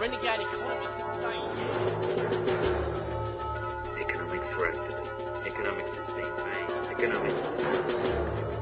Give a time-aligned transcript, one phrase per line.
[0.00, 1.38] renegade economists say
[4.00, 5.10] Economics rhapsody.
[5.44, 6.72] Economics has been made.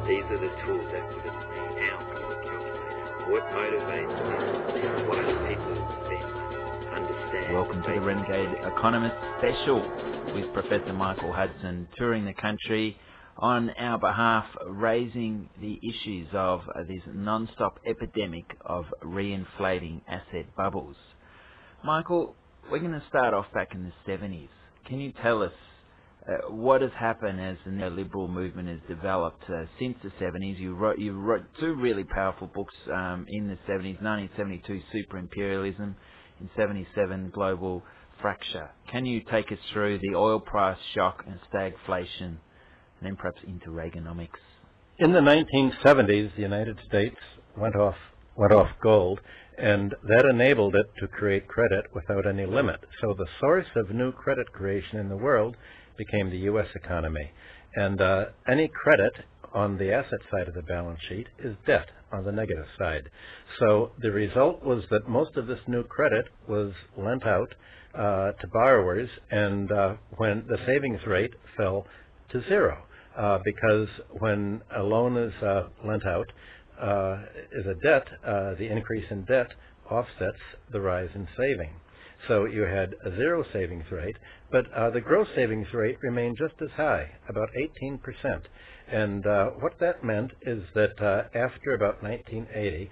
[0.09, 1.63] These are the tools that give us the
[1.95, 3.31] output calculator.
[3.31, 4.45] What motivates us?
[5.09, 5.79] Why do people
[6.11, 6.27] then
[6.93, 7.55] understand?
[7.55, 9.81] Welcome to the Renegade Economist Special
[10.35, 12.99] with Professor Michael Hudson touring the country
[13.39, 20.97] on our behalf, raising the issues of this non-stop epidemic of reinflating asset bubbles.
[21.85, 22.35] Michael,
[22.71, 24.49] we're going to start off back in the 70s.
[24.87, 25.53] Can you tell us
[26.29, 30.59] uh, what has happened as the neoliberal movement has developed uh, since the 70s?
[30.59, 35.97] You wrote, you wrote two really powerful books um, in the 70s, 1972, Super Imperialism,
[36.41, 37.83] in 77, Global
[38.21, 38.71] Fracture.
[38.91, 42.39] Can you take us through the oil price shock and stagflation
[43.01, 44.29] and then perhaps into Reaganomics.
[44.99, 47.17] In the 1970s, the United States
[47.57, 47.95] went off
[48.39, 49.21] went off gold,
[49.59, 52.81] and that enabled it to create credit without any limit.
[53.01, 55.57] So the source of new credit creation in the world
[55.97, 56.69] became the U.S.
[56.77, 57.33] economy,
[57.75, 59.13] and uh, any credit
[59.53, 63.11] on the asset side of the balance sheet is debt on the negative side.
[63.59, 67.53] So the result was that most of this new credit was lent out
[67.95, 71.87] uh, to borrowers, and uh, when the savings rate fell
[72.31, 72.85] to zero
[73.19, 73.89] uh, because
[74.21, 76.31] when a loan is uh, lent out
[76.81, 77.19] uh,
[77.53, 79.53] is a debt, uh, the increase in debt
[79.91, 80.39] offsets
[80.73, 81.71] the rise in saving.
[82.27, 84.17] So you had a zero savings rate,
[84.51, 87.49] but uh, the gross savings rate remained just as high, about
[87.83, 88.01] 18%.
[88.91, 90.99] And uh, what that meant is that
[91.35, 92.91] after about 1980,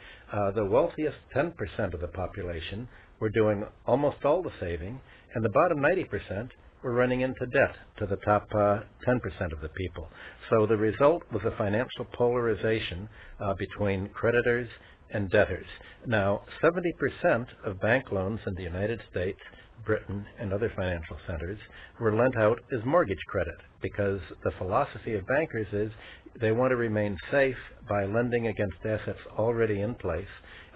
[0.55, 5.01] the wealthiest 10% of the population were doing almost all the saving,
[5.35, 6.51] and the bottom 90%
[6.87, 10.09] were running into debt to the top uh, 10% of the people.
[10.49, 13.09] So the result was a financial polarization
[13.41, 14.69] uh, between creditors
[15.11, 15.67] and debtors.
[16.07, 19.41] Now, 70% of bank loans in the United States,
[19.85, 21.59] Britain, and other financial centers
[21.99, 25.91] were lent out as mortgage credit because the philosophy of bankers is
[26.41, 27.57] they want to remain safe
[27.89, 30.25] by lending against assets already in place.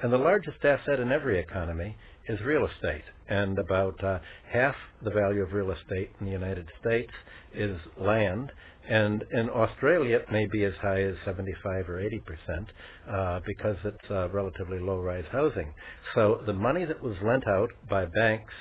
[0.03, 1.97] And the largest asset in every economy
[2.29, 4.19] is real estate, and about uh,
[4.53, 7.13] half the value of real estate in the United States
[7.55, 8.53] is land,
[8.89, 12.69] and in Australia it may be as high as 75 or 80 percent
[13.11, 15.73] uh, because it's uh, relatively low-rise housing.
[16.15, 18.53] So the money that was lent out by banks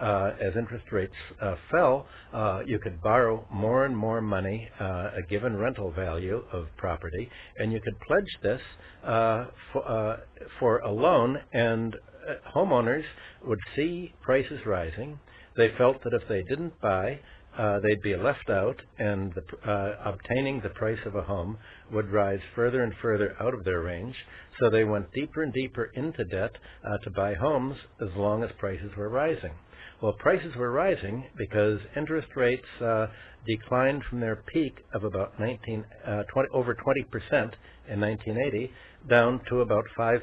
[0.00, 5.10] uh, as interest rates uh, fell, uh, you could borrow more and more money, uh,
[5.16, 8.60] a given rental value of property, and you could pledge this
[9.72, 10.20] for,
[10.60, 11.96] for a loan, and
[12.54, 13.04] homeowners
[13.44, 15.18] would see prices rising.
[15.56, 17.20] They felt that if they didn't buy,
[17.58, 21.58] uh, they'd be left out, and the, uh, obtaining the price of a home
[21.90, 24.14] would rise further and further out of their range.
[24.60, 26.52] So they went deeper and deeper into debt
[26.84, 29.52] uh, to buy homes as long as prices were rising.
[30.00, 33.08] Well, prices were rising because interest rates uh,
[33.46, 37.52] declined from their peak of about 19, uh, 20, over 20%
[37.88, 38.70] in 1980
[39.08, 40.20] down to about 5%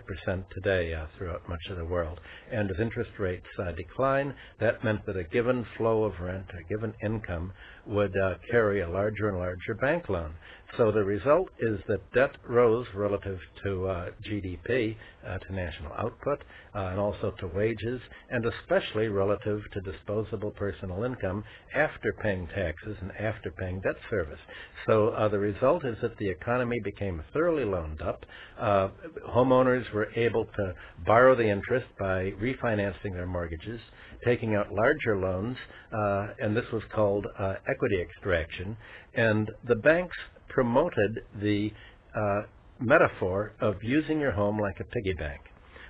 [0.53, 2.19] today uh, throughout much of the world.
[2.51, 6.73] And as interest rates uh, decline, that meant that a given flow of rent, a
[6.73, 7.53] given income,
[7.87, 10.35] would uh, carry a larger and larger bank loan.
[10.77, 16.43] So the result is that debt rose relative to uh, GDP, uh, to national output,
[16.73, 21.43] and also to wages, and especially relative to disposable personal income
[21.73, 24.39] after paying taxes and after paying debt service.
[24.87, 28.25] So uh, the result is that the economy became thoroughly loaned up.
[28.59, 28.89] Uh,
[29.29, 30.73] homeowners were able to
[31.05, 33.79] borrow the interest by refinancing their mortgages,
[34.23, 35.57] taking out larger loans,
[35.93, 37.25] uh, and this was called
[37.67, 38.77] equity extraction.
[39.15, 40.15] And the banks
[40.49, 41.71] promoted the
[42.15, 42.41] uh,
[42.79, 45.41] metaphor of using your home like a piggy bank.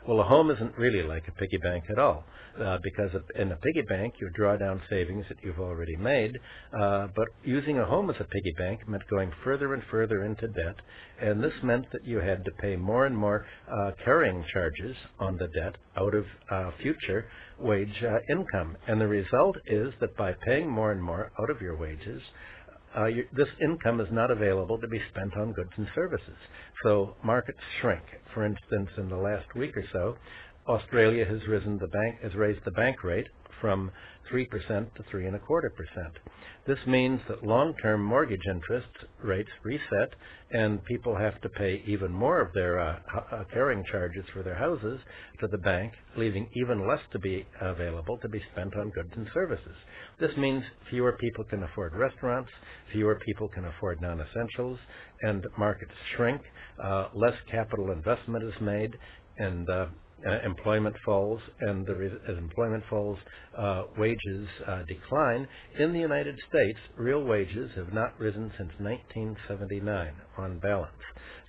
[0.08, 2.26] Well, a home isn't really like a piggy bank at all,
[2.62, 6.38] uh, because in a piggy bank you draw down savings that you've already made,
[6.80, 10.48] uh, but using a home as a piggy bank meant going further and further into
[10.50, 10.76] debt,
[11.22, 15.38] and this meant that you had to pay more and more uh, carrying charges on
[15.38, 17.26] the debt out of uh, future
[17.60, 18.78] wage uh, income.
[18.88, 22.22] And the result is that by paying more and more out of your wages,
[22.98, 26.38] uh, you, this income is not available to be spent on goods and services.
[26.84, 28.04] So markets shrink.
[28.34, 30.16] For instance, in the last week or so,
[30.68, 33.28] Australia has risen the bank has raised the bank rate
[33.62, 33.92] from
[34.32, 34.50] 3%
[34.96, 35.40] to 3.25%.
[36.68, 38.88] This means that long-term mortgage interest
[39.24, 40.16] rates reset
[40.52, 43.00] and people have to pay even more of their uh,
[43.32, 45.00] uh, carrying charges for their houses
[45.40, 49.28] to the bank, leaving even less to be available to be spent on goods and
[49.34, 49.76] services.
[50.20, 52.50] This means fewer people can afford restaurants,
[52.92, 54.80] fewer people can afford non-essentials,
[55.22, 56.42] and markets shrink,
[56.84, 58.98] uh, less capital investment is made,
[59.38, 59.86] and uh,
[60.44, 63.18] employment falls, and as employment falls,
[63.58, 65.48] uh, wages uh, decline.
[65.80, 70.92] In the United States, real wages have not risen since 1979 on balance.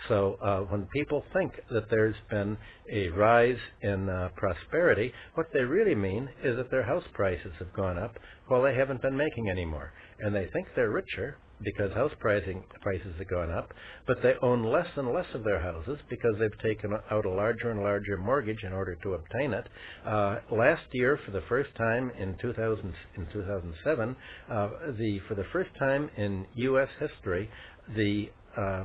[0.08, 2.56] So uh, when people think that there's been
[2.93, 7.72] a rise in uh, prosperity, what they really mean is that their house prices have
[7.72, 8.17] gone up
[8.49, 9.93] while they haven't been making any more.
[10.20, 13.73] And they think they're richer because house pricing prices have gone up,
[14.06, 17.70] but they own less and less of their houses because they've taken out a larger
[17.70, 19.67] and larger mortgage in order to obtain it.
[20.06, 24.17] Uh, last year, for the first time in 2000 in 2007,
[24.50, 24.69] uh,
[24.99, 26.88] the for the first time in U.S.
[27.00, 27.49] history,
[27.97, 28.85] the uh,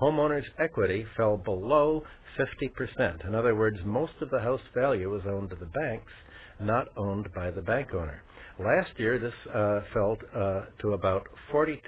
[0.00, 2.02] homeowners' equity fell below
[2.38, 3.26] 50%.
[3.26, 6.12] In other words, most of the house value was owned to the banks,
[6.60, 8.22] not owned by the bank owner.
[8.58, 11.80] Last year, this uh, fell uh, to about 42%.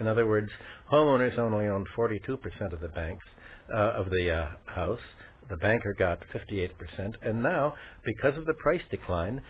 [0.00, 0.50] In other words,
[0.92, 3.24] homeowners only owned 42% of the banks
[3.72, 5.00] uh, of the uh, house.
[5.48, 6.70] The banker got 58%,
[7.22, 7.74] and now,
[8.04, 9.40] because of the price decline,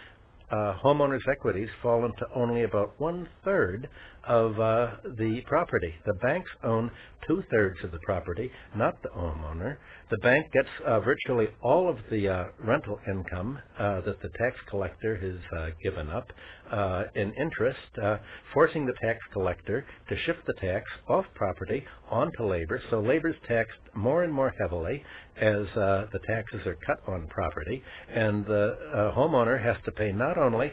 [0.51, 3.89] uh, homeowners' equities fallen to only about one third
[4.27, 4.89] of uh,
[5.19, 5.95] the property.
[6.05, 6.91] The banks own
[7.27, 9.77] two thirds of the property, not the homeowner.
[10.11, 14.57] The bank gets uh, virtually all of the uh, rental income uh, that the tax
[14.71, 16.27] collector has uh, given up
[16.71, 18.19] uh, in interest, uh,
[18.55, 22.81] forcing the tax collector to shift the tax off property onto labor.
[22.91, 25.03] So labor is taxed more and more heavily
[25.37, 28.77] as the taxes are cut on property, and the
[29.15, 30.73] homeowner has to pay not only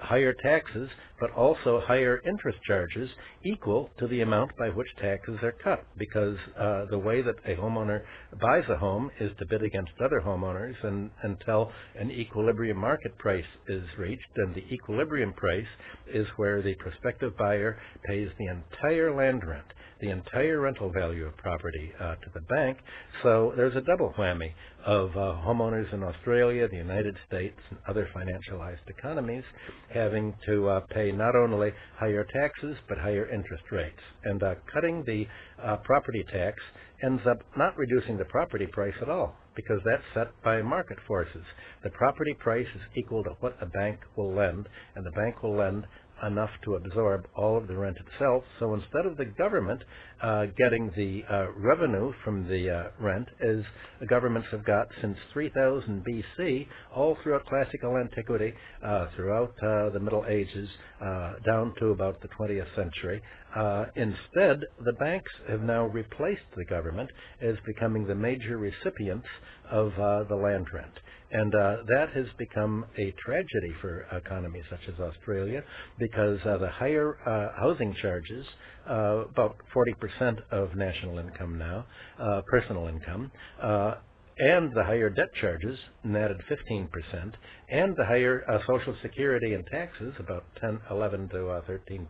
[0.00, 0.88] higher taxes,
[1.18, 3.10] but also higher interest charges
[3.44, 5.84] equal to the amount by which taxes are cut.
[5.96, 8.02] Because uh, the way that a homeowner
[8.40, 13.44] buys a home is to bid against other homeowners and, until an equilibrium market price
[13.68, 14.22] is reached.
[14.36, 15.66] And the equilibrium price
[16.12, 19.66] is where the prospective buyer pays the entire land rent
[20.00, 22.78] the entire rental value of property uh, to the bank.
[23.22, 24.52] So there's a double whammy
[24.86, 29.44] of uh, homeowners in Australia, the United States, and other financialized economies
[29.92, 34.00] having to uh, pay not only higher taxes but higher interest rates.
[34.24, 35.26] And uh, cutting the
[35.62, 36.58] uh, property tax
[37.04, 41.44] ends up not reducing the property price at all because that's set by market forces.
[41.84, 45.56] The property price is equal to what a bank will lend, and the bank will
[45.56, 45.86] lend
[46.26, 48.44] enough to absorb all of the rent itself.
[48.58, 49.82] So instead of the government
[50.22, 53.64] uh, getting the uh, revenue from the uh, rent, as
[54.00, 58.52] the governments have got since 3000 BC, all throughout classical antiquity,
[58.84, 60.68] uh, throughout uh, the Middle Ages,
[61.00, 63.22] uh, down to about the 20th century,
[63.96, 69.26] instead, the banks have now replaced the government as becoming the major recipients
[69.70, 69.92] of
[70.28, 70.92] the land rent.
[71.32, 75.62] And uh, that has become a tragedy for economies such as Australia
[75.98, 78.44] because uh, the higher uh, housing charges,
[78.88, 81.86] uh, about 40% of national income now,
[82.18, 83.30] uh, personal income,
[83.62, 83.94] uh,
[84.38, 86.88] and the higher debt charges, netted 15%,
[87.68, 92.06] and the higher uh, Social Security and taxes, about 10, 11 to uh, 13%,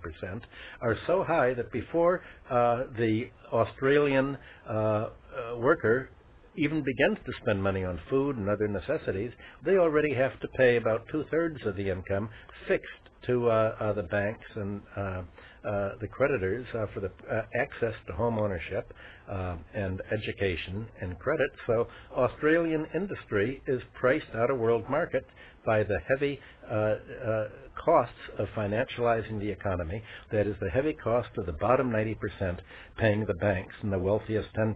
[0.81, 4.39] are so high that before uh, the Australian
[5.59, 6.11] worker
[6.57, 9.33] even begins to spend money on food and other necessities,
[9.65, 12.29] they already have to pay about two-thirds of the income
[12.67, 15.23] fixed to uh, uh, the banks and uh,
[15.63, 18.93] uh the creditors uh, for the uh, access to home ownership
[19.75, 21.51] and education and credit.
[21.67, 21.87] So
[22.17, 25.25] Australian industry is priced out of world market
[25.65, 26.41] by the heavy
[27.85, 30.03] costs of financializing the economy,
[30.33, 32.59] that is the heavy cost of the bottom 90%
[32.99, 34.75] paying the banks and the wealthiest 10%.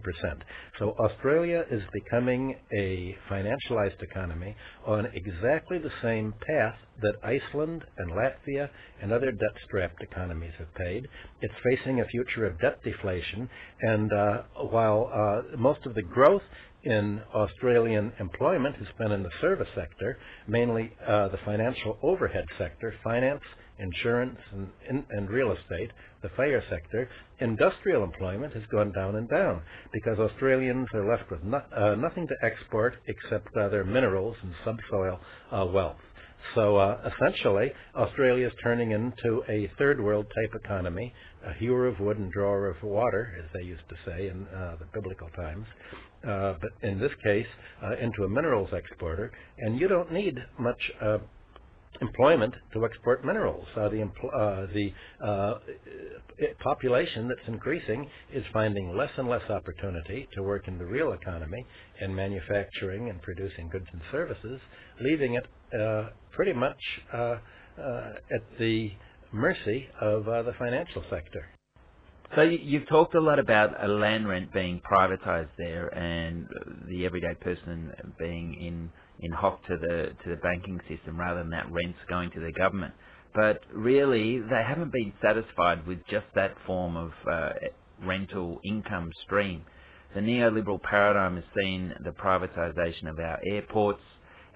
[0.79, 8.11] So Australia is becoming a financialized economy on exactly the same path that Iceland and
[8.11, 8.69] Latvia
[9.01, 11.07] and other debt-strapped economies have paid.
[11.41, 13.49] It's facing a future of debt deflation,
[13.81, 16.43] and uh, while uh, most of the growth
[16.85, 22.93] in Australian employment has been in the service sector, mainly uh, the financial overhead sector,
[23.03, 23.41] finance,
[23.79, 27.09] insurance, and, in, and, real estate, the fire sector.
[27.39, 29.61] Industrial employment has gone down and down
[29.91, 34.53] because Australians are left with no, uh, nothing to export except uh, their minerals and
[34.63, 35.19] subsoil
[35.51, 35.97] uh, wealth.
[36.53, 41.13] So uh, essentially, Australia is turning into a third world type economy,
[41.45, 44.75] a hewer of wood and drawer of water, as they used to say in uh,
[44.79, 45.65] the biblical times,
[46.25, 47.47] but in this case,
[47.83, 49.31] uh, into a minerals exporter.
[49.59, 51.19] And you don't need much uh,
[52.01, 53.65] employment to export minerals.
[53.75, 54.91] Uh, the uh, the
[55.25, 55.53] uh,
[56.59, 61.65] population that's increasing is finding less and less opportunity to work in the real economy
[62.01, 64.59] in manufacturing and producing goods and services,
[65.01, 65.45] leaving it
[65.79, 66.79] uh, pretty much
[67.13, 67.37] uh, uh,
[68.33, 68.91] at the
[69.31, 71.54] mercy of the financial sector.
[72.33, 76.47] So you've talked a lot about a land rent being privatised there, and
[76.89, 78.89] the everyday person being in
[79.19, 82.51] in hock to the to the banking system rather than that rent's going to the
[82.51, 82.93] government.
[83.33, 87.49] But really, they haven't been satisfied with just that form of uh,
[88.03, 89.63] rental income stream.
[90.13, 94.01] The neoliberal paradigm has seen the privatisation of our airports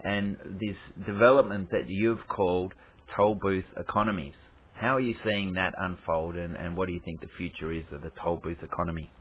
[0.03, 2.73] and this development that you've called
[3.15, 4.33] toll booth economies.
[4.79, 7.83] How are you seeing that unfold, and, and what do you think the future is
[7.91, 9.11] of the toll booth economy?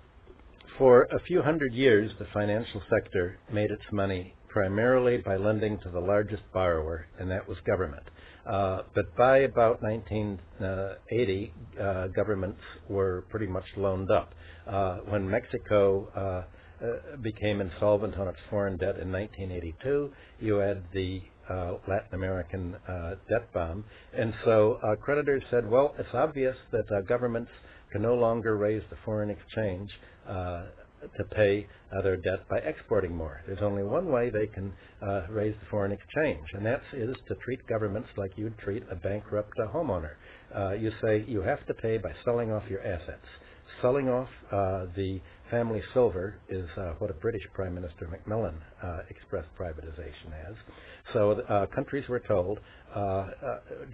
[0.79, 5.91] For a few hundred years, the financial sector made its money primarily by lending to
[5.91, 8.05] the largest borrower, and that was government.
[8.49, 14.33] Uh, but by about 1980, uh, governments were pretty much loaned up.
[14.65, 20.85] Uh, when Mexico uh, uh, became insolvent on its foreign debt in 1982, you had
[20.95, 22.77] the uh, Latin American
[23.29, 23.85] debt bomb,
[24.17, 27.51] and so creditors said, well, it's obvious that governments
[27.93, 29.91] can no longer raise the foreign exchange
[31.17, 33.41] to pay uh, their debt by exporting more.
[33.47, 37.35] There's only one way they can uh, raise the foreign exchange, and that is to
[37.37, 40.13] treat governments like you would treat a bankrupt uh, homeowner.
[40.55, 43.27] Uh, you say you have to pay by selling off your assets.
[43.83, 48.61] Selling off uh, the family silver is uh, what a British Prime Minister Macmillan
[49.11, 50.55] expressed privatization as.
[51.13, 52.59] So countries were told
[52.95, 53.27] uh, uh,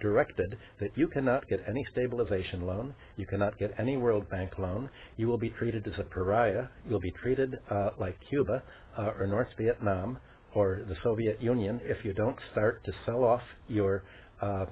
[0.01, 4.89] directed that you cannot get any stabilization loan, you cannot get any World Bank loan,
[5.17, 8.63] you will be treated as a pariah, you'll be treated uh, like Cuba
[8.97, 10.17] uh, or North Vietnam
[10.53, 14.03] or the Soviet Union if you don't start to sell off your
[14.41, 14.65] uh,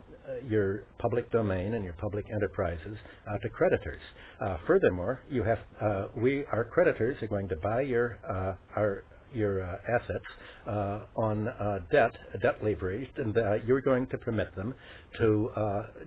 [0.47, 4.01] your public domain and your public enterprises uh, to creditors.
[4.41, 5.59] Uh, furthermore, you have
[6.15, 8.19] we our creditors are going to buy your
[8.75, 9.03] our
[9.33, 10.25] your uh, assets
[10.67, 12.11] uh, on uh, debt,
[12.41, 13.35] debt leveraged, and
[13.67, 14.73] you're going to permit them
[15.17, 15.49] to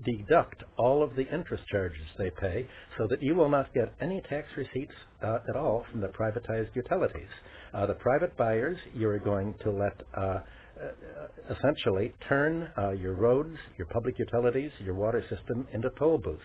[0.05, 2.67] deduct all of the interest charges they pay
[2.99, 7.29] so that you will not get any tax receipts at all from the privatized utilities.
[7.73, 10.41] the private buyers, you're going to let uh,
[11.51, 16.43] essentially turn uh, your roads, your public utilities, your water system into toll booths.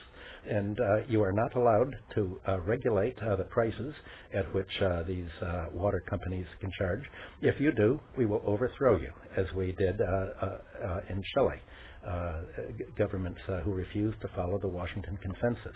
[0.49, 3.93] And uh, you are not allowed to regulate the prices
[4.33, 4.71] at which
[5.07, 5.29] these
[5.71, 7.01] water companies can charge.
[7.41, 9.99] If you do, we will overthrow you, as we did
[11.09, 11.61] in Chile.
[12.01, 12.41] Uh,
[12.97, 15.75] governments uh, who refused to follow the Washington Consensus.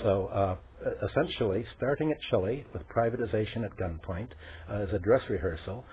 [0.00, 0.56] So uh,
[1.06, 4.28] essentially, starting at Chile with privatization at gunpoint
[4.70, 5.84] as a dress rehearsal,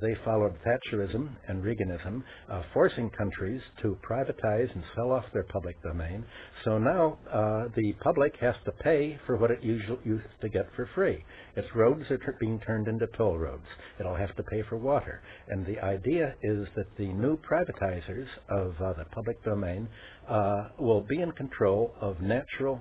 [0.00, 2.22] they followed Thatcherism and Reaganism,
[2.72, 6.24] forcing countries to privatize and sell off their public domain.
[6.64, 7.18] So now
[7.76, 11.22] the public has to pay for what it usually used to get for free.
[11.56, 13.66] Its roads are being turned into toll roads.
[13.98, 15.20] It'll have to pay for water.
[15.48, 19.88] And the idea is that the new privatizers of uh, the public domain
[20.28, 22.78] uh, will be in control of natural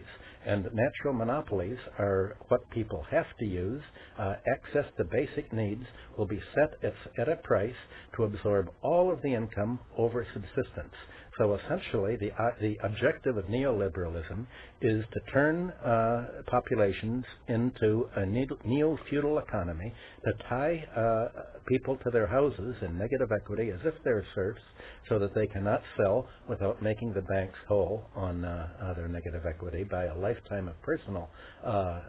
[0.00, 0.06] monopolies.
[0.46, 3.82] And natural monopolies are what people have to use.
[4.18, 5.84] Uh, access to basic needs
[6.16, 7.74] will be set at, at a price
[8.16, 10.94] to absorb all of the income over subsistence.
[11.40, 14.46] So essentially, the, uh, the objective of neoliberalism
[14.82, 19.90] is to turn uh, populations into a neo-feudal economy,
[20.26, 21.28] to tie uh,
[21.66, 24.60] people to their houses in negative equity as if they're serfs,
[25.08, 29.46] so that they cannot sell without making the banks whole on uh, uh, their negative
[29.48, 31.30] equity by a lifetime of personal
[31.66, 32.00] uh,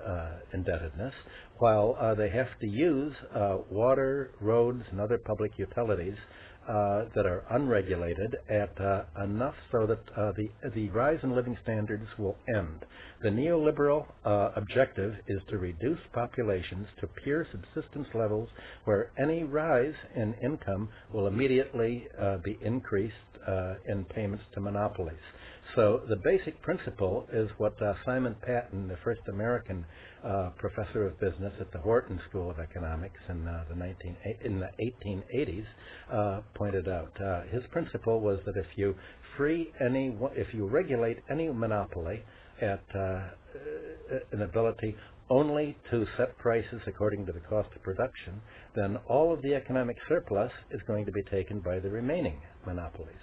[0.54, 1.14] indebtedness,
[1.60, 3.14] while they have to use
[3.70, 6.18] water, roads, and other public utilities
[6.72, 11.58] uh, that are unregulated at uh, enough so that uh, the, the rise in living
[11.64, 12.86] standards will end.
[13.22, 18.48] The neoliberal uh, objective is to reduce populations to pure subsistence levels
[18.86, 23.16] where any rise in income will immediately uh, be increased
[23.90, 25.18] in payments to monopolies.
[25.76, 29.86] So the basic principle is what uh, Simon Patten, the first American
[30.22, 34.60] uh, professor of business at the Wharton School of Economics in uh, the 19 in
[34.60, 35.66] the 1880s,
[36.12, 37.14] uh, pointed out.
[37.22, 38.96] Uh, his principle was that if you
[39.38, 42.22] free any, if you regulate any monopoly
[42.62, 43.30] at uh,
[44.34, 44.94] an ability
[45.30, 48.42] only to set prices according to the cost of production,
[48.76, 53.16] then all of the economic surplus is going to be taken by the remaining monopolies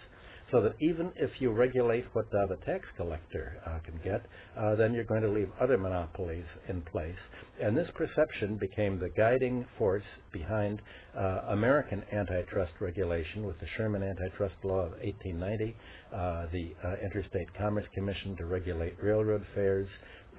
[0.50, 4.24] so that even if you regulate what uh, the tax collector uh, can get,
[4.56, 7.18] uh, then you're going to leave other monopolies in place.
[7.60, 10.80] And this perception became the guiding force behind
[11.16, 15.76] uh, American antitrust regulation with the Sherman Antitrust Law of 1890,
[16.14, 19.88] uh, the uh, Interstate Commerce Commission to regulate railroad fares,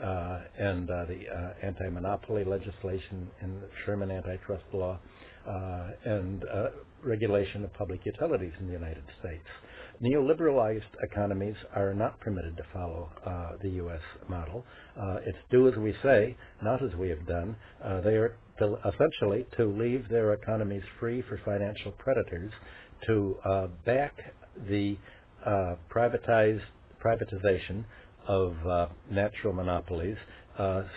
[0.01, 1.19] and the
[1.61, 4.97] anti-monopoly legislation in the Sherman Antitrust Law,
[6.05, 6.45] and
[7.03, 9.43] regulation of public utilities in the United States.
[10.01, 14.01] Neoliberalized economies are not permitted to follow uh, the U.S.
[14.29, 14.65] model.
[14.99, 17.55] Uh, it's do as we say, not as we have done.
[17.83, 22.51] Uh, they are to, essentially to leave their economies free for financial predators
[23.07, 24.13] to uh, back
[24.69, 24.97] the
[25.45, 26.61] uh, privatized
[27.03, 27.85] privatization
[28.27, 30.17] of uh, natural monopolies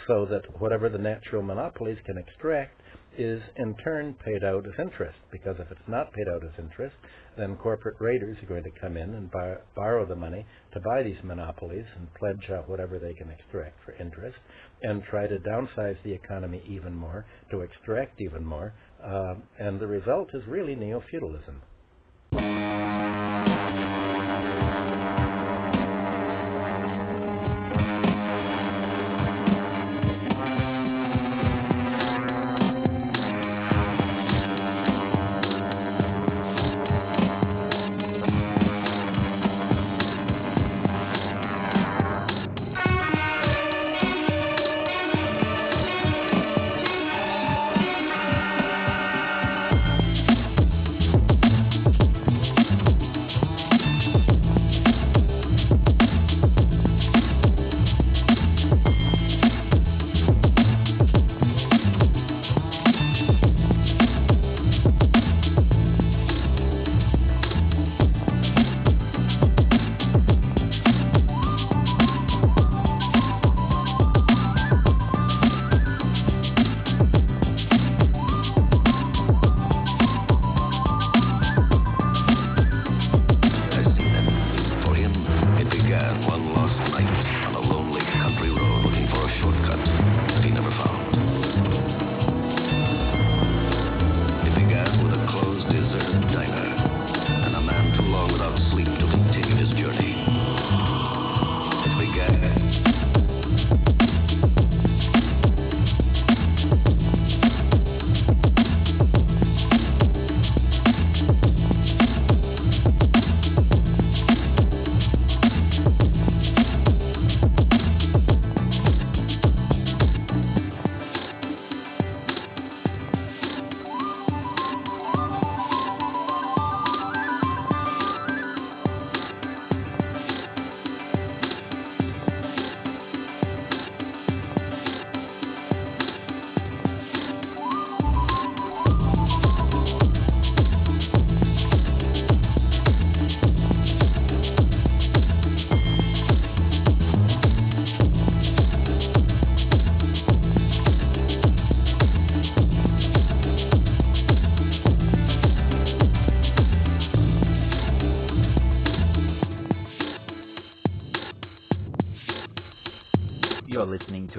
[0.09, 2.82] so that whatever the natural monopolies can extract
[3.19, 5.19] is in turn paid out as interest.
[5.31, 6.95] Because if it's not paid out as interest,
[7.37, 11.03] then corporate raiders are going to come in and buy, borrow the money to buy
[11.03, 14.39] these monopolies and pledge out whatever they can extract for interest
[14.83, 18.75] and try to downsize the economy even more to extract even more.
[19.05, 21.63] Uh, and the result is really neo-feudalism.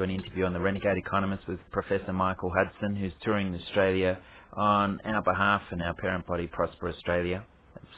[0.04, 4.20] An interview on the Renegade Economist with Professor Michael Hudson, who's touring Australia
[4.52, 7.46] on our behalf and our parent body, Prosper Australia.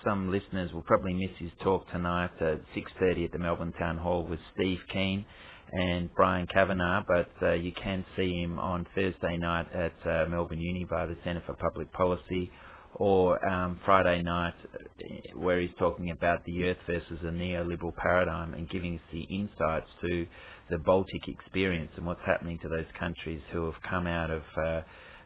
[0.03, 4.23] Some listeners will probably miss his talk tonight at 6.30 at the Melbourne Town Hall
[4.23, 5.25] with Steve Keen
[5.71, 10.61] and Bryan Kavanagh, but uh, you can see him on Thursday night at uh, Melbourne
[10.61, 12.51] Uni by the Centre for Public Policy
[12.95, 18.53] or um, Friday night uh, where he's talking about the earth versus a neoliberal paradigm
[18.53, 20.25] and giving us the insights to
[20.69, 24.81] the Baltic experience and what's happening to those countries who have come out of uh,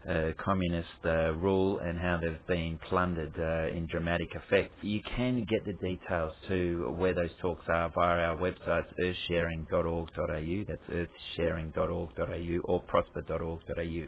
[0.10, 4.72] uh, communist uh, rule and how they've been plundered uh, in dramatic effect.
[4.82, 11.10] You can get the details to where those talks are via our websites earthsharing.org.au, that's
[11.38, 14.08] earthsharing.org.au or prosper.org.au.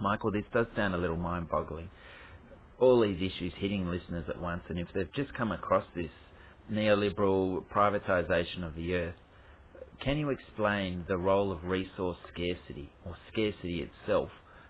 [0.00, 1.88] Michael, this does sound a little mind-boggling.
[2.78, 6.10] All these issues hitting listeners at once, and if they've just come across this
[6.70, 9.14] neoliberal privatisation of the earth,
[10.00, 14.28] can you explain the role of resource scarcity or scarcity itself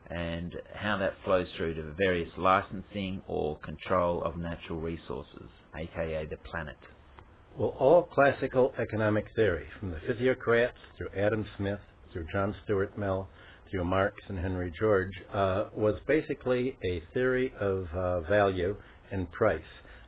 [0.09, 6.37] and how that flows through to various licensing or control of natural resources, aka the
[6.37, 6.77] planet?
[7.59, 11.81] Well, all classical economic theory, from the physiocrats through Adam Smith,
[12.13, 13.29] through John Stuart Mill,
[13.71, 18.77] through Marx and Henry George, uh, was basically a theory of uh, value
[19.11, 19.61] and price.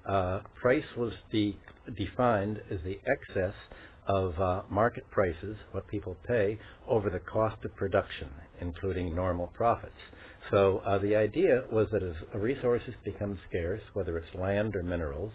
[0.09, 1.57] Uh, price was de
[1.97, 3.55] defined as the excess
[4.07, 8.29] of uh, market prices, what people pay, over the cost of production,
[8.61, 9.93] including normal profits.
[10.51, 15.33] So uh, the idea was that as resources become scarce, whether it's land or minerals,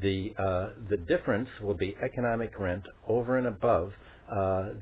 [0.00, 3.92] the uh, the difference will be economic rent over and above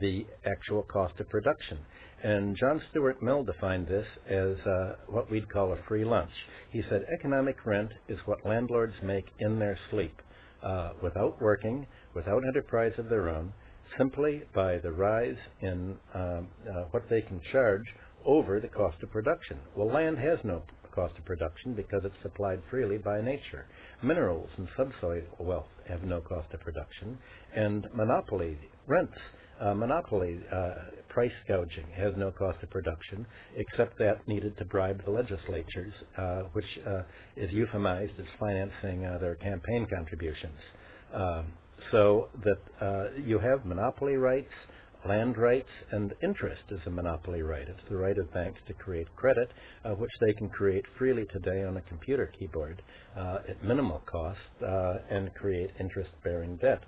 [0.00, 1.78] the actual cost of production.
[2.22, 6.30] And John Stuart Mill defined this as uh, what we'd call a free lunch.
[6.70, 10.20] He said economic rent is what landlords make in their sleep
[10.62, 13.54] uh, without working, without enterprise of their own,
[13.96, 17.84] simply by the rise in um, uh, what they can charge
[18.26, 19.58] over the cost of production.
[19.74, 20.62] Well, land has no
[20.94, 23.64] cost of production because it's supplied freely by nature.
[24.02, 27.16] Minerals and subsoil wealth have no cost of production,
[27.56, 29.16] and monopoly rents,
[29.60, 30.74] uh, monopoly uh,
[31.10, 36.42] price gouging has no cost of production, except that needed to bribe the legislatures, uh,
[36.52, 37.02] which uh,
[37.36, 40.58] is euphemized as financing uh, their campaign contributions.
[41.14, 41.52] Um,
[41.90, 44.52] so that uh, you have monopoly rights
[45.06, 47.66] Land rights and interest is a monopoly right.
[47.66, 49.50] It's the right of banks to create credit,
[49.82, 52.82] uh, which they can create freely today on a computer keyboard
[53.16, 54.38] uh, at minimal cost
[55.10, 56.82] and create interest-bearing debt.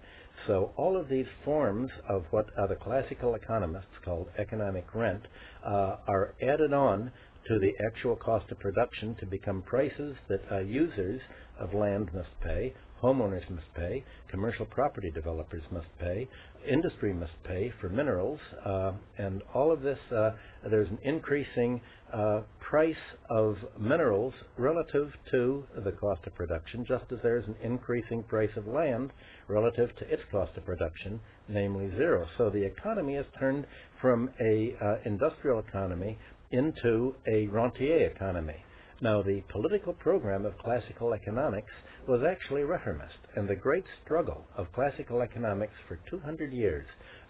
[0.47, 5.23] So all of these forms of what the classical economists called economic rent
[5.65, 7.13] uh, are added on
[7.49, 11.21] to the actual cost of production to become prices that uh, users
[11.59, 16.29] of land must pay, homeowners must pay, commercial property developers must pay,
[16.71, 20.31] industry must pay for minerals, uh, and all of this, uh,
[20.71, 21.81] there's an increasing
[22.13, 22.95] uh, price
[23.31, 28.67] of minerals relative to the cost of production, just as there's an increasing price of
[28.67, 29.11] land
[29.49, 32.27] relative to its cost of production, namely zero.
[32.39, 33.67] So the economy has turned
[34.01, 36.19] from a uh, industrial economy
[36.51, 38.65] into a rentier economy.
[39.01, 41.73] Now, the political program of classical economics
[42.07, 46.87] was actually reformist, and the great struggle of classical economics for 200 years,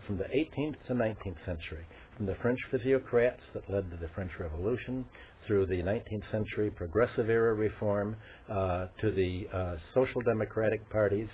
[0.07, 4.33] from the 18th to 19th century, from the French physiocrats that led to the French
[4.39, 5.05] Revolution,
[5.47, 8.17] through the 19th century progressive era reform,
[8.51, 11.29] uh, to the uh, social democratic parties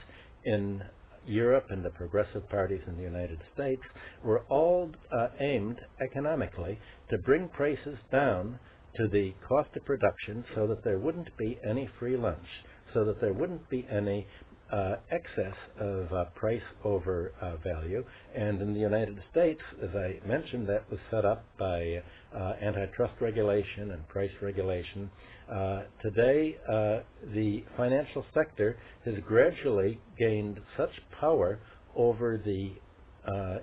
[0.45, 0.83] in
[1.27, 3.83] Europe and the progressive parties in the United States,
[4.25, 6.79] were all uh, aimed economically
[7.11, 8.59] to bring prices down
[8.97, 12.47] to the cost of production so that there wouldn't be any free lunch,
[12.95, 14.27] so that there wouldn't be any
[14.73, 18.05] uh, excess of uh, price over uh, value.
[18.35, 22.03] And in the United States, as I mentioned, that was set up by
[22.35, 25.11] uh, antitrust regulation and price regulation.
[25.51, 27.01] Uh, today, uh,
[27.35, 31.61] the financial sector has gradually gained such power
[31.97, 32.73] over the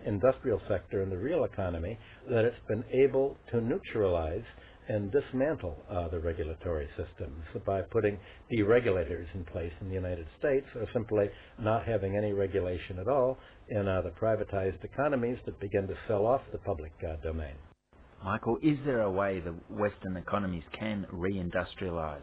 [0.06, 1.98] industrial sector and the real economy
[2.30, 4.44] that it's been able to neutralize
[4.88, 8.20] and dismantle uh, the regulatory systems by putting
[8.52, 11.26] deregulators in place in the United States or simply
[11.60, 13.38] not having any regulation at all
[13.70, 17.56] in uh, the privatized economies that begin to sell off the public uh, domain.
[18.24, 22.22] Michael, is there a way the Western economies can reindustrialize?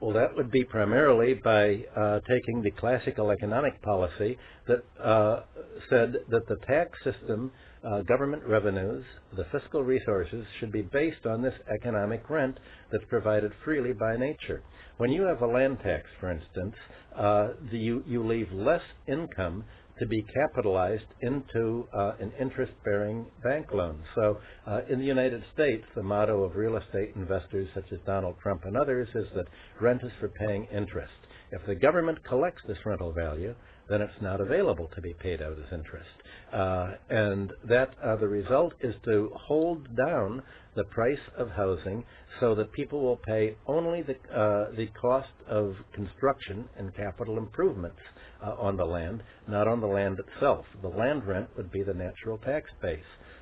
[0.00, 5.42] Well, that would be primarily by uh, taking the classical economic policy that uh,
[5.90, 7.50] said that the tax system
[7.84, 9.04] uh, government revenues,
[9.36, 12.58] the fiscal resources, should be based on this economic rent
[12.90, 14.62] that's provided freely by nature.
[14.96, 16.74] When you have a land tax, for instance,
[17.16, 19.64] uh, the, you, you leave less income
[19.98, 24.00] to be capitalized into uh, an interest-bearing bank loan.
[24.14, 28.36] So uh, in the United States, the motto of real estate investors such as Donald
[28.42, 29.46] Trump and others is that
[29.80, 31.12] rent is for paying interest.
[31.50, 33.54] If the government collects this rental value,
[33.88, 36.10] then it's not available to be paid out as interest.
[36.52, 40.42] Uh, and that uh, the result is to hold down
[40.74, 42.04] the price of housing
[42.40, 48.00] so that people will pay only the, uh, the cost of construction and capital improvements
[48.44, 50.64] uh, on the land, not on the land itself.
[50.82, 53.00] The land rent would be the natural tax base.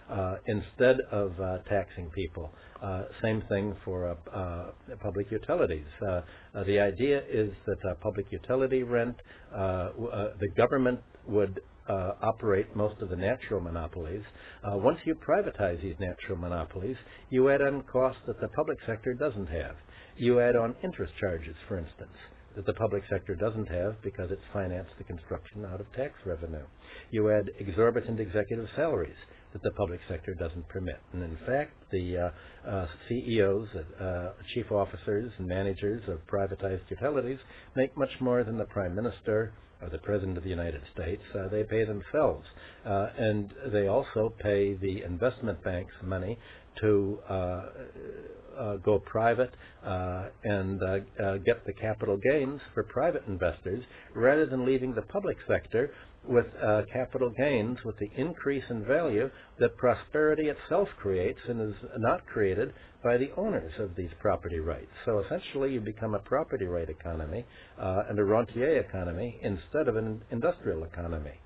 [0.08, 2.48] Uh, instead of uh, taxing people.
[2.80, 4.70] Uh, same thing for uh, uh,
[5.02, 5.84] public utilities.
[6.00, 9.16] the idea is that public utility rent,
[9.50, 14.22] the government would uh, operate most of the natural monopolies.
[14.62, 16.96] Uh, once you privatize these natural monopolies,
[17.30, 19.74] you add on costs that the public sector doesn't have.
[20.16, 22.16] You add on interest charges, for instance
[22.56, 26.64] that the public sector doesn't have because it's financed the construction out of tax revenue.
[27.10, 29.16] You add exorbitant executive salaries
[29.52, 31.00] that the public sector doesn't permit.
[31.12, 32.32] And in fact, the
[32.66, 33.68] uh, uh, CEOs,
[34.00, 37.38] uh, chief officers, and managers of privatized utilities
[37.74, 41.22] make much more than the prime minister or the president of the United States.
[41.34, 42.46] Uh, they pay themselves,
[42.86, 46.38] uh, and they also pay the investment banks money
[46.80, 47.62] to uh, uh,
[48.84, 49.52] go private
[49.84, 50.98] uh, and uh,
[51.44, 55.92] get the capital gains for private investors rather than leaving the public sector
[56.24, 56.46] with
[56.92, 62.72] capital gains with the increase in value that prosperity itself creates and is not created
[63.04, 64.90] by the owners of these property rights.
[65.04, 67.46] So essentially you become a property right economy
[67.80, 71.40] uh, and a rentier economy instead of an industrial economy.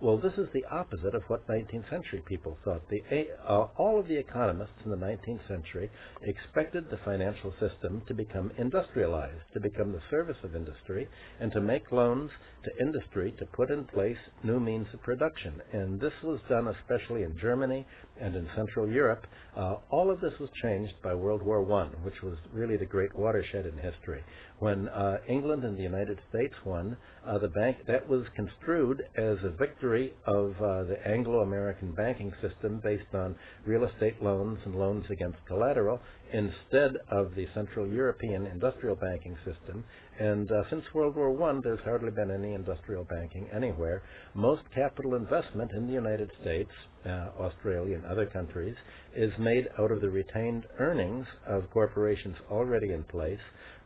[0.00, 2.82] Well, this is the opposite of what 19th century people thought.
[2.90, 3.02] The,
[3.48, 5.88] uh, all of the economists in the 19th century
[6.22, 11.08] expected the financial system to become industrialized, to become the service of industry,
[11.40, 12.30] and to make loans
[12.64, 15.62] to industry to put in place new means of production.
[15.72, 17.86] And this was done especially in Germany
[18.20, 19.26] and in Central Europe.
[19.56, 23.14] Uh, all of this was changed by World War I, which was really the great
[23.14, 24.22] watershed in history.
[24.64, 26.96] When uh, England and the United States won,
[27.26, 32.80] uh, the bank that was construed as a victory of uh, the Anglo-American banking system
[32.82, 36.00] based on real estate loans and loans against collateral
[36.32, 39.84] instead of the Central European industrial banking system.
[40.18, 44.02] And uh, since World War I, there's hardly been any industrial banking anywhere.
[44.32, 46.70] Most capital investment in the United States,
[47.04, 48.76] uh, Australia, and other countries
[49.14, 53.40] is made out of the retained earnings of corporations already in place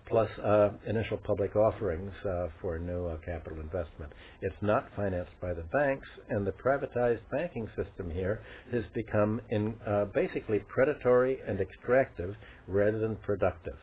[0.09, 4.12] plus uh, initial public offerings uh, for new uh, capital investment.
[4.40, 8.40] It's not financed by the banks, and the privatized banking system here
[8.73, 9.75] has become in,
[10.14, 12.35] basically predatory and extractive
[12.66, 13.77] rather than productive.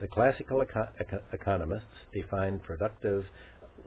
[0.00, 3.24] The classical eco eco economists define productive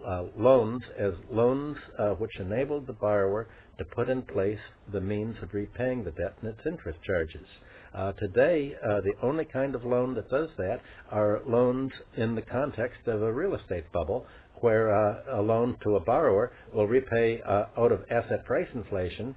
[0.06, 4.60] uh, loans as loans uh, which enabled the borrower to put in place
[4.92, 7.48] the means of repaying the debt and its interest charges.
[7.96, 10.82] Uh, today, uh, the only kind of loan that does that
[11.12, 15.96] are loans in the context of a real estate bubble, where uh, a loan to
[15.96, 19.34] a borrower will repay uh, out of asset price inflation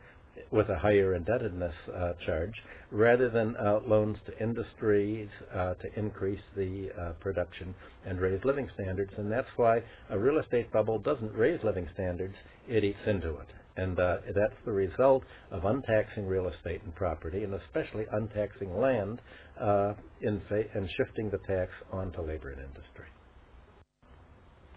[0.51, 2.55] with a higher indebtedness uh, charge,
[2.91, 6.89] rather than uh, loans to industries to increase the
[7.21, 7.75] production
[8.07, 9.13] and raise living standards.
[9.19, 12.35] And that's why a real estate bubble doesn't raise living standards,
[12.69, 13.58] it eats into it.
[13.79, 19.21] And uh, that's the result of untaxing real estate and property, and especially untaxing land
[19.61, 23.07] uh, and shifting the tax onto labor and industry.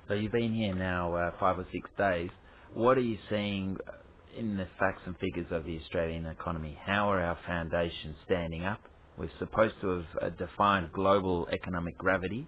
[0.08, 2.30] So you've been here now uh, five or six days.
[2.74, 3.78] What are you seeing
[4.38, 6.78] in the facts and figures of the Australian economy?
[6.86, 8.82] How are our foundations standing up?
[9.18, 12.48] We're supposed to have uh, defined global economic gravity.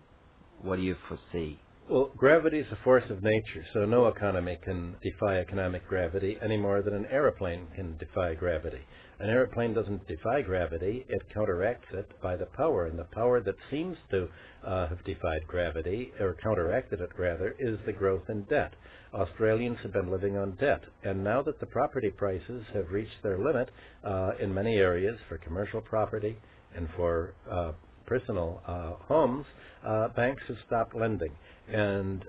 [0.61, 1.62] What do you foresee?
[1.89, 6.55] Well, gravity is a force of nature, so no economy can defy economic gravity any
[6.55, 8.79] more than an aeroplane can defy gravity.
[9.19, 13.55] An aeroplane doesn't defy gravity, it counteracts it by the power, and the power that
[13.69, 14.29] seems to
[14.65, 18.73] uh, have defied gravity, or counteracted it rather, is the growth in debt.
[19.13, 23.37] Australians have been living on debt, and now that the property prices have reached their
[23.37, 23.69] limit
[24.05, 26.37] uh, in many areas for commercial property
[26.77, 27.73] and for uh,
[28.05, 29.45] personal uh, homes,
[29.85, 31.31] uh, banks have stopped lending
[31.67, 32.25] and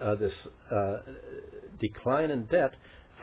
[0.00, 0.32] uh, this
[0.70, 0.96] uh,
[1.80, 2.72] decline in debt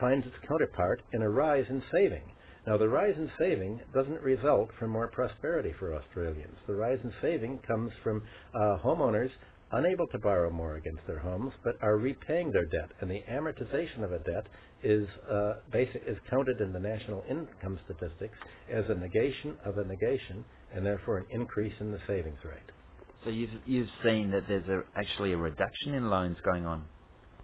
[0.00, 2.22] finds its counterpart in a rise in saving.
[2.66, 6.56] Now, the rise in saving doesn't result from more prosperity for Australians.
[6.66, 8.22] The rise in saving comes from
[8.54, 9.30] uh, homeowners
[9.72, 12.90] unable to borrow more against their homes, but are repaying their debt.
[13.00, 14.46] And the amortization of a debt
[14.82, 18.36] is uh, basic, is counted in the national income statistics
[18.72, 20.44] as a negation of a negation,
[20.74, 22.77] and therefore an increase in the savings rate.
[23.28, 26.86] So you've you've seen that there's a, actually a reduction in loans going on.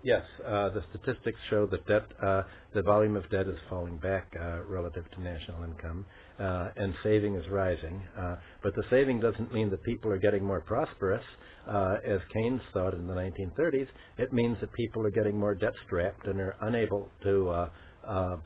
[0.03, 4.33] Yes, uh, the statistics show that debt, uh, the volume of debt is falling back
[4.40, 6.07] uh, relative to national income,
[6.40, 8.03] uh, and saving is rising.
[8.18, 11.23] Uh, but the saving doesn't mean that people are getting more prosperous,
[11.68, 13.88] uh, as Keynes thought in the 1930s.
[14.16, 17.68] It means that people are getting more debt strapped and are unable to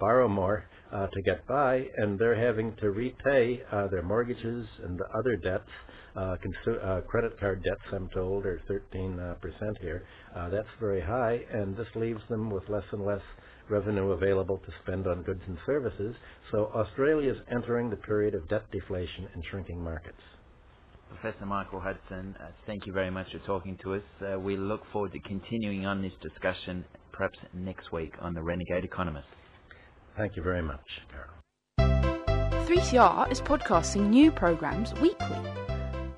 [0.01, 5.37] borrow more to get by, and they're having to repay their mortgages and the other
[5.37, 5.71] debts
[6.17, 6.37] uh,
[6.83, 10.05] uh, credit card debts, I'm told, are 13% uh, here.
[10.51, 13.23] That's very high, and this leaves them with less and less
[13.69, 16.15] revenue available to spend on goods and services.
[16.51, 20.21] So Australia is entering the period of debt deflation and shrinking markets.
[21.21, 24.03] Professor Michael Hudson, uh, thank you very much for talking to us.
[24.21, 28.85] Uh, we look forward to continuing on this discussion perhaps next week on The Renegade
[28.85, 29.27] Economist.
[30.17, 31.39] Thank you very much, Karl.
[32.67, 35.68] 3CR is podcasting new programs weekly.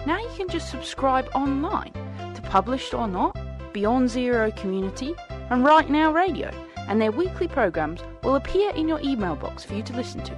[0.07, 1.93] Now you can just subscribe online
[2.35, 3.37] to Published or Not,
[3.75, 5.15] Beyond Zero Community,
[5.51, 6.51] and Right Now Radio,
[6.89, 10.35] and their weekly programs will appear in your email box for you to listen to.